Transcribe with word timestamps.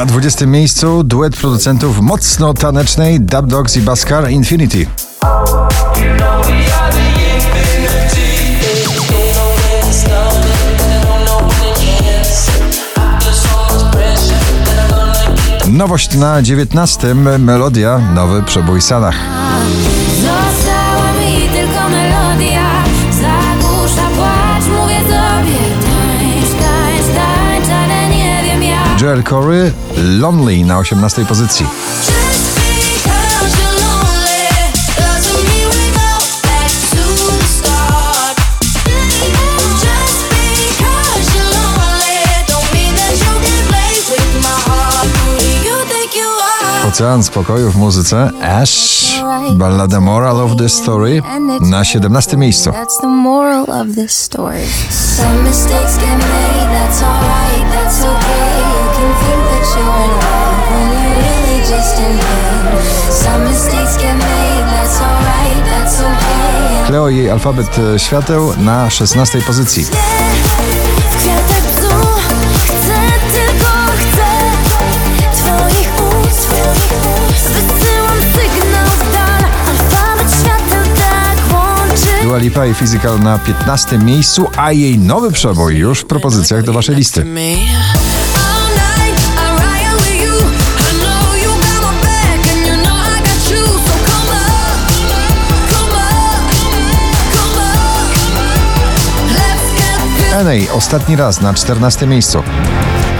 Na 0.00 0.06
20 0.06 0.46
miejscu 0.46 1.04
duet 1.04 1.36
producentów 1.36 2.00
mocno 2.00 2.54
tanecznej 2.54 3.20
Dub 3.20 3.46
Dogs 3.46 3.76
i 3.76 3.80
Baskar 3.80 4.30
Infinity. 4.30 4.86
Nowość 15.68 16.14
na 16.14 16.42
19. 16.42 17.14
Melodia, 17.38 17.98
nowy 18.14 18.42
przebój 18.42 18.82
Sanach. 18.82 19.16
Who 29.10 29.16
do 45.38 45.68
you 45.68 45.76
think 45.88 46.14
you 46.16 46.26
are? 46.26 46.88
Ocean 46.88 47.22
spokoju 47.22 47.66
w 47.66 47.78
muzyce 47.78 48.30
Ash, 48.42 48.72
ballada 49.54 50.00
Moral 50.00 50.40
of 50.40 50.56
the 50.56 50.68
Story 50.68 51.22
na 51.60 51.84
17. 51.84 52.36
miejscu. 52.36 52.70
That's 52.70 53.00
the 53.00 53.06
moral 53.06 53.70
of 53.70 53.94
this 53.94 54.12
story. 54.12 54.66
Some 54.90 55.42
mistakes 55.42 55.98
get 55.98 56.18
made, 56.18 56.68
that's 56.72 57.02
alright, 57.02 57.70
that's 57.72 58.04
okay. 58.04 58.19
You 59.70 59.76
can 59.76 59.84
think 59.84 59.94
that 59.94 60.02
you're 60.02 60.02
in 60.04 60.12
love 60.20 60.58
when 60.72 60.86
you're 60.92 61.16
really 61.22 61.58
just 61.62 61.94
in 61.98 62.12
pain. 62.18 63.12
Some 63.22 63.44
mistakes 63.44 63.96
get 64.02 64.16
made, 64.16 64.64
that's 64.66 65.00
alright, 65.00 65.64
that's 65.64 66.00
okay. 66.00 66.86
Cleo 66.86 67.08
i 67.08 67.16
jej 67.16 67.30
alfabet 67.30 67.78
e, 67.78 67.98
świateł 67.98 68.56
na 68.56 68.90
16. 68.90 69.40
pozycji. 69.40 69.86
Tak 69.86 70.00
Dua 82.22 82.38
Lipa 82.38 82.66
i 82.66 82.74
Physical 82.74 83.20
na 83.20 83.38
15. 83.38 83.98
miejscu, 83.98 84.50
a 84.56 84.72
jej 84.72 84.98
nowy 84.98 85.32
przebój 85.32 85.76
już 85.76 86.00
w 86.00 86.04
propozycjach 86.04 86.62
do 86.62 86.72
waszej 86.72 86.96
listy. 86.96 87.24
Enej, 100.40 100.70
ostatni 100.70 101.16
raz 101.16 101.40
na 101.40 101.54
14. 101.54 102.06
miejscu. 102.06 102.42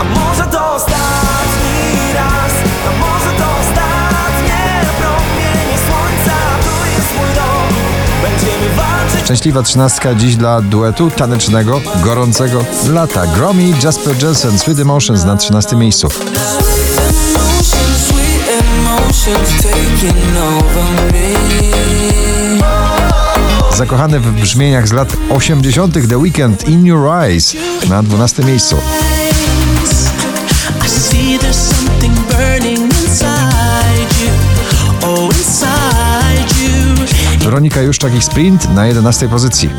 A 0.01 0.05
może 0.05 0.45
to 0.45 0.75
ostatni 0.75 2.13
raz, 2.15 2.53
a 2.89 2.91
może 2.99 3.31
to 3.39 3.45
ostatnie 3.61 4.85
promienie 5.01 5.79
słońca, 5.87 6.37
tu 6.63 6.71
jest 6.97 7.09
mój 7.19 7.29
dom. 7.35 7.69
Będziemy 8.23 8.69
walczyć. 8.77 9.21
Szczęśliwa 9.25 9.63
trzynastka 9.63 10.15
dziś 10.15 10.37
dla 10.37 10.63
duetu 10.63 11.11
tanecznego, 11.11 11.81
gorącego 12.05 12.65
lata. 12.89 13.27
Gromi 13.27 13.75
Jasper 13.85 14.23
Jensen, 14.23 14.59
Sweet 14.59 14.79
Emotions 14.79 15.25
na 15.25 15.37
13. 15.37 15.77
miejscu. 15.77 16.09
Emotions, 16.09 18.07
sweet 18.07 18.49
emotions 18.61 19.67
over 20.59 21.13
me. 21.13 22.40
Zakochany 23.77 24.21
w 24.21 24.33
brzmieniach 24.41 24.89
z 24.89 24.93
lat 24.93 25.17
80. 25.31 26.09
The 26.09 26.19
Weekend 26.19 26.69
In 26.69 26.87
Your 26.87 27.09
Eyes 27.09 27.57
na 27.89 28.03
12. 28.03 28.45
miejscu. 28.45 28.77
Oh. 35.03 35.29
Weronika 37.45 37.83
Juszczak 37.83 38.15
i 38.15 38.23
Sprint 38.23 38.75
na 38.75 38.87
11. 38.87 39.29
pozycji. 39.29 39.71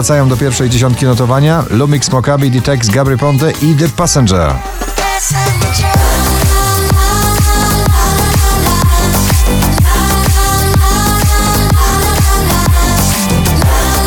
Powracają 0.00 0.28
do 0.28 0.36
pierwszej 0.36 0.70
dziesiątki 0.70 1.06
notowania 1.06 1.64
Lumix 1.70 2.10
Mokabi, 2.10 2.50
Ditex, 2.50 2.88
Gabry 2.88 3.16
Ponte 3.16 3.50
i 3.50 3.74
The 3.74 3.88
Passenger. 3.88 4.52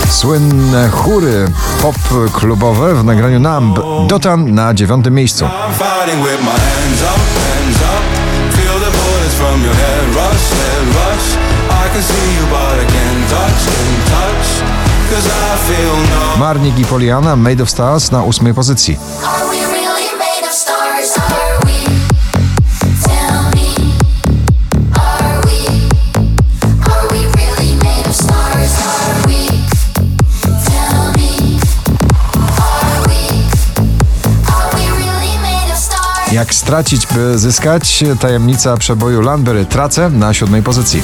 Słynne 0.09 0.89
chóry 0.89 1.51
pop 1.81 1.95
klubowe 2.33 2.95
w 2.95 3.03
nagraniu 3.03 3.39
Numb. 3.39 3.79
Dotan 4.07 4.53
na 4.53 4.73
dziewiątym 4.73 5.13
miejscu. 5.13 5.45
Can 11.93 12.01
see 12.01 12.35
you, 12.35 12.45
but 12.49 13.22
Marnik 16.39 16.79
i 16.79 16.85
Poliana, 16.85 17.35
Made 17.35 17.63
of 17.63 17.69
Stars 17.69 18.11
na 18.11 18.23
ósmej 18.23 18.53
pozycji. 18.53 18.97
Jak 36.31 36.53
stracić, 36.53 37.07
by 37.07 37.39
zyskać? 37.39 38.03
Tajemnica 38.19 38.77
przeboju 38.77 39.21
Landberry 39.21 39.65
Tracę 39.65 40.09
na 40.09 40.33
siódmej 40.33 40.63
pozycji. 40.63 41.03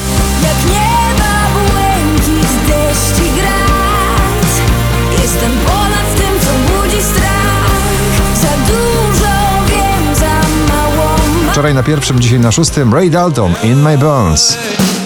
Wczoraj 11.59 11.73
na 11.73 11.83
pierwszym, 11.83 12.19
dzisiaj 12.19 12.39
na 12.39 12.51
szóstym 12.51 12.93
Ray 12.93 13.09
Dalton, 13.09 13.53
In 13.63 13.81
My 13.81 13.97
Bones. 13.97 14.57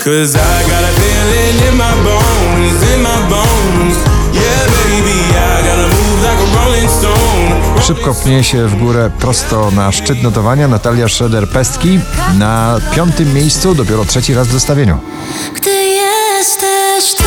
Cause 0.04 0.38
I 0.38 0.70
got 0.70 0.84
a 0.84 0.94
feeling 1.00 1.70
in 1.70 1.78
my 1.78 2.04
bones, 2.04 2.94
in 2.96 3.02
my 3.02 3.30
bones. 3.30 3.98
Yeah, 4.34 4.66
baby, 4.68 5.20
I 5.30 5.64
gotta 5.64 5.88
move 5.88 6.22
like 6.22 6.42
a 6.44 6.66
rolling 6.66 6.92
stone. 6.92 7.82
Szybko 7.82 8.14
pnie 8.14 8.44
się 8.44 8.68
w 8.68 8.76
górę 8.76 9.12
prosto 9.20 9.72
na 9.72 9.92
szczyt 9.92 10.24
notowania 10.24 10.68
Natalia 10.68 11.06
Schroeder-Pestki 11.08 12.00
na 12.38 12.80
piątym 12.96 13.34
miejscu, 13.34 13.76
dopiero 13.76 14.06
trzeci 14.06 14.34
raz 14.34 14.48
w 14.48 14.52
zestawieniu. 14.52 15.00
Gdy 15.56 15.70
jesteś 15.70 17.16
tu 17.16 17.24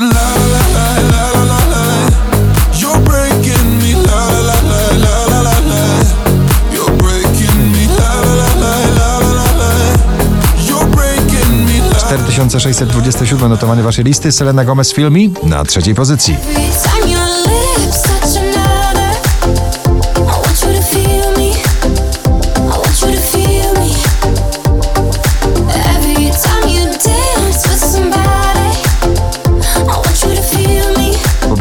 la. 0.00 0.20
You're 2.78 3.00
breaking 3.00 3.80
me 3.80 3.92
la 3.92 4.56
4627 12.08 13.48
notowanie 13.48 13.82
waszej 13.82 14.04
listy, 14.04 14.32
Selena 14.32 14.64
Gomez 14.64 14.92
Filmi 14.92 15.30
na 15.42 15.64
trzeciej 15.64 15.94
pozycji. 15.94 16.36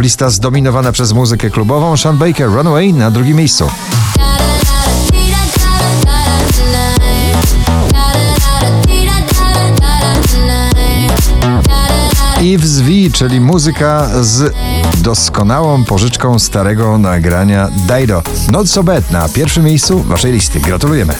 Me 0.05 0.09
Poblista 0.09 0.29
zdominowana 0.29 0.91
przez 0.91 1.13
muzykę 1.13 1.49
klubową, 1.49 1.97
Sean 1.97 2.17
Baker 2.17 2.49
Runaway 2.49 2.93
na 2.93 3.11
drugim 3.11 3.37
miejscu. 3.37 3.69
Eve's 12.37 12.81
V, 12.81 13.17
czyli 13.17 13.41
muzyka 13.41 14.09
z 14.21 14.53
doskonałą 15.01 15.83
pożyczką 15.83 16.39
starego 16.39 16.97
nagrania 16.97 17.69
Dido. 17.87 18.23
Not 18.51 18.69
so 18.69 18.83
bad 18.83 19.11
na 19.11 19.29
pierwszym 19.29 19.63
miejscu 19.63 20.03
waszej 20.03 20.31
listy. 20.31 20.59
Gratulujemy. 20.59 21.13